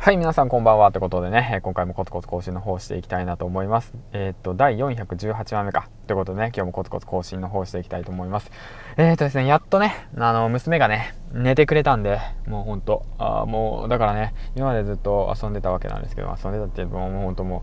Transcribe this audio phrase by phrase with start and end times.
[0.00, 0.88] はい、皆さんこんばんは。
[0.88, 3.92] ってことでね、今回もコツコツ更新の方していきたいなと思います。
[4.12, 5.90] えー、っと、第418話目か。
[6.08, 8.50] ということでね、今日もコツコツ更新の方していきたいと思います。
[8.96, 17.62] えー、とですね、やっとね、あの、娘がね、寝てくれたんで、もうほんと、あもう、だからね、今までずっと遊んでたわけなんですけど、遊んでたっていうのも、うほんとも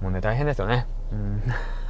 [0.00, 0.86] う、もうね、大変ですよね。
[1.12, 1.42] うん、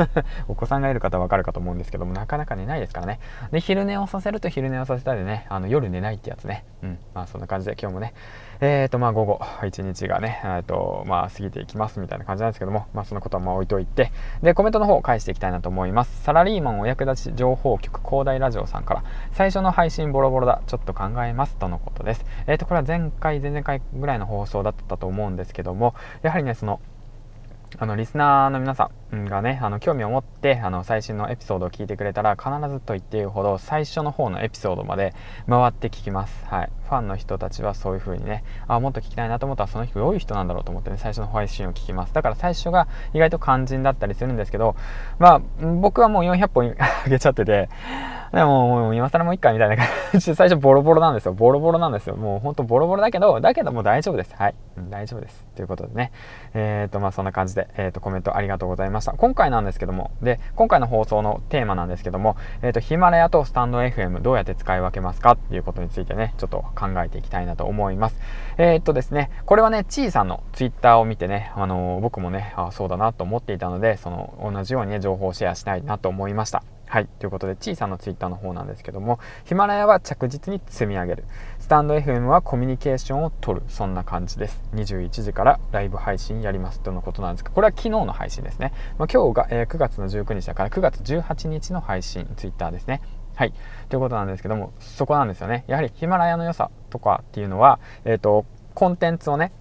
[0.49, 3.21] お子さんがいる方わかるかと思うんですけども、なかなか寝ないですからね。
[3.53, 6.65] で、昼寝をさせると昼寝をさせたりね、あの、夜寝ないってやつね。
[6.83, 8.13] うん、まあそんな感じで今日もね、
[8.61, 14.13] えっ、ー、と、まあ午後、一日がね、えっ、と、まあ過ぎていきますみたいな感じなんですけども、まあそのことはまあ置いといて、
[14.43, 15.94] で、コメントの方を返していきたいなと思います。
[16.03, 22.25] サラリーマンお役立ち情報局広大ラジオさんから、最初の配信ボロボロだ、ちょっと考えますとのことです。
[22.49, 26.81] えっ、ー、と、これは前回、前々回ぐらいの放送だったと思うんですけども、やはりね、その、
[27.79, 28.91] あのリスナーの皆さん
[29.25, 35.15] がねあの興味を持ってあの最新のエピソードを聞いてくれたら必ずと言っていいほど最初の方のエピソードまで
[35.49, 44.75] 回って聞きます、はい、ファンの人たちはそういう風にねあもっと聞きたいなと思ったらその人どういう人なんだろうと思ってね最初の配信を聞きますだから最初が意外と肝心だったりするんですけど
[45.19, 45.39] まあ
[45.81, 47.69] 僕はもう400本 あげちゃってて
[48.35, 51.33] でも、もう今更もういっかみたいな感じで、 最初ボロボロなんですよ。
[51.33, 52.17] ボロボロなんですよ。
[52.17, 54.35] もうほんとボロボロだけど、だけどもう大丈夫です。
[54.35, 54.55] はい。
[54.77, 55.47] うん、大丈夫です。
[55.55, 56.11] ということでね。
[56.53, 59.04] えっ、ー、と、まあそんな感じで、えっ、ー、と、コメントありがとうございました。
[59.13, 68.17] 今回なんですけども、で、今回の放送のテーマなんですけども、えっ、ー、と、ヒマラヤとスタンド FM どうやって使い分けますかっていうことについてね、ちょっと考えていきたいなと思います。
[68.59, 76.63] えっとですね、これはね、ちいさんのツイッターを見てね、あの僕もね、あそうだなと思っていたので、その、同じようにね、情報をシェアしたいなと思いました。
[76.87, 77.09] はい。
[77.19, 81.25] ということで、小さなツイッターの方なんですけども、ヒマラヤは着実に積み上げる。
[81.59, 83.67] スタンド FM はコミュニケーションを取る。
[83.69, 84.63] そんな感じです。
[84.75, 88.73] 21時からライブ配信やりますとのことなんですが、これは昨日の配信ですね。
[88.99, 93.01] まあ、今日が、えー、9月の19日だから9月18日の配信、ツイッターですね。
[93.35, 93.53] はい。
[93.89, 95.65] ということなんですけども、そこなんですよね。
[95.67, 98.45] やはりヒマラヤの良さとかっていうのは、えっ、ー、と、
[98.75, 99.53] コンテンツをね、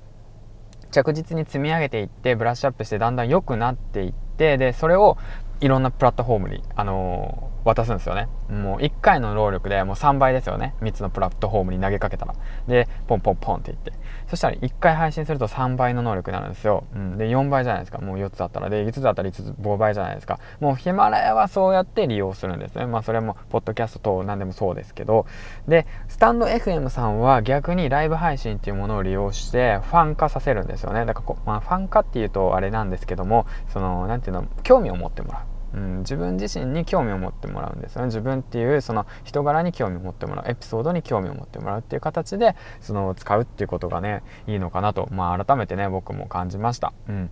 [0.91, 5.17] 着実に積み上げていって、ブラッシュアップしてだんだん良くなっていって、で、それを
[5.63, 8.27] いろんなプラットフォームに、あのー、渡すんですよね。
[8.49, 10.75] もう1回の労力でもう3倍ですよね。
[10.81, 12.35] 3つのプラットフォームに投げかけたら。
[12.67, 13.93] で、ポンポンポンっていって。
[14.27, 16.83] そしたら1回配信すると3倍の能力になるんですよ。
[16.93, 17.99] うん、で、4倍じゃないですか。
[17.99, 18.69] もう4つあったら。
[18.69, 20.39] で、5つあったら5つ5倍じゃないですか。
[20.59, 22.85] もうヒマラヤはそうやって利用するんですね。
[22.85, 25.25] まあそれも、ポッドキャスト等何でもそうですけど。
[25.69, 31.05] で、スタンド FM さんは逆にライブ配信っていうものを利用してファン化させるんですよね。
[31.05, 35.52] だからこう、まあファン化っていうとあれなんですけども、その、なんていうの、興味を持ってもらう。
[35.73, 46.93] うん、自分自身に興味を持ってもらうんですよね自分っていうその人柄に興味を持ってもらうエピソードに興味を持ってもらうっていう形でその使うっていうことがねいいのかなと、まあ、改めてね僕も感じました。
[47.09, 47.29] うん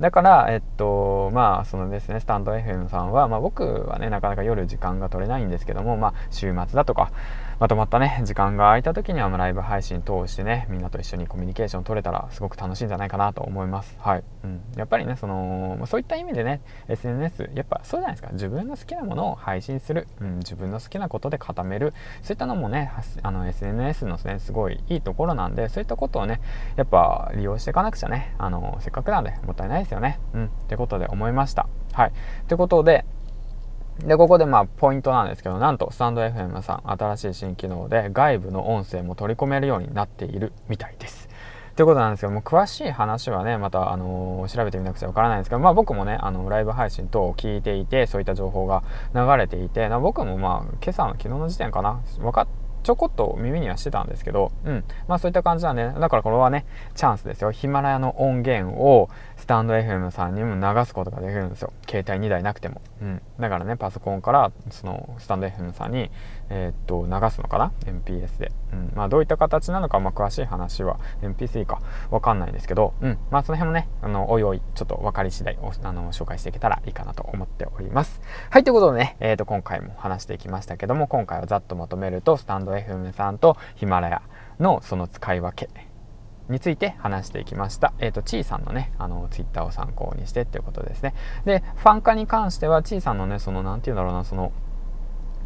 [0.00, 7.12] だから、えっと、まあ、そのですね、スタンド FM さんは、まあ僕はね、なかなか夜時間が取れないんですけども、まあ週末だとか、
[7.60, 13.96] まとまったね、時間が空いた時にはライブ配信通してね、みんなと一緒にコミュニケーション取れたらすごく楽しいんじゃないかなと思います。
[14.00, 14.24] はい。
[14.42, 14.60] うん。
[14.76, 18.30] やっぱりね、その、そういった意味でね、SNS、やっぱそうじゃないですか。
[18.32, 20.08] 自分の好きなものを配信する。
[20.20, 21.94] うん、自分の好きなことで固める。
[22.22, 22.90] そういったのもね、
[23.22, 26.40] あの SNS のね、すごいいいところなんで、そういったことをね、
[26.74, 30.18] やっぱ利用していかなくちゃね、あの、せっかくなんでもったいないですよね。
[30.34, 30.44] うん。
[30.46, 31.68] ってことで思いました。
[31.92, 32.12] はい。
[32.48, 33.04] ということで、
[34.00, 41.28] で、ここでまあポイントなんですけど、なんとスタンド FM さん新しい新機能で外部の音声も取り込めるようになっているみたいです。
[41.76, 52.46] ということなんですけども、詳しい話はね、また、あのー、調べてみなくちゃわからないんですけど、まあ僕もね、あの、ライブ配信等を聞いていて、そういった情報が流れていて、僕もまあ、今朝の昨日の時点かな、分かっ
[52.84, 54.84] ちょこっと耳にはしてたんですけど、うん。
[55.08, 57.50] まあそういった感じなんで、だからこれはね、チャンスですよ。
[57.50, 61.72] ヒマラヤの音源をスタンド FM さんにも流すことができるんですよ。
[61.88, 62.82] 携帯2台なくても。
[63.00, 63.22] うん。
[63.40, 66.10] だからね、パソコンからそのスタンド FM さんに、
[66.50, 68.52] えー、っと、流すのかな ?MPS で。
[68.72, 68.92] うん。
[68.94, 71.80] まあどういった形なのか、まあ詳しい話は MP3 か
[72.10, 73.18] わかんないんですけど、うん。
[73.30, 78.20] まあその辺もね、あの、おいおい、ちょっと分かり次第あの、紹介していけたらいいかなと思っております。
[78.50, 84.22] はい、ということでね、えー、っと、今回も話していきましたけども、今回はざっとまとめると、スタンド FM さんとヒマラヤ
[84.60, 85.70] のその使い分け
[86.48, 87.94] について話していきました。
[87.98, 91.14] えっ、ー、と、ちいさんのね、あの、ツイッターを参考にしてっていうことですね。
[91.46, 94.52] で、ファン化に関しては、ちいさんのね、その、なんて言うんだろうな、その、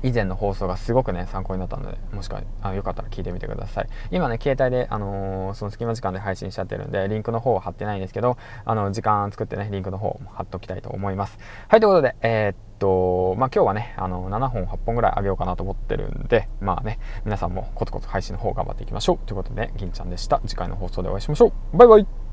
[0.02, 3.88] 以前の放送がすごくね、参考になったので、もしかあよかったら聞いてみてください。
[4.10, 11.38] 今ね、携帯で、あのー、その隙間時間で配信しちゃってるんで、リンクの方は貼ってないんですけど、あの、時間作ってね、リンクの方も貼っときたいと思います。
[11.68, 19.18] はい、ということで、えー、っと、まあ、今日はね、あの、7本、8本ぐらいあげようかなと思ってるんで、まあね、皆さんもコツコツ配信の方頑張っていきましょう。
[19.26, 20.40] ということで、ね、銀ちゃんでした。
[20.46, 21.76] 次回の放送でお会いしましょう。
[21.76, 22.27] バイバイ